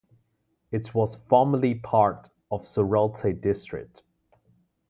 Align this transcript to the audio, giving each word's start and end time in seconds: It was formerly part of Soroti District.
It 0.71 0.95
was 0.95 1.17
formerly 1.29 1.75
part 1.75 2.27
of 2.49 2.63
Soroti 2.65 3.39
District. 3.39 4.01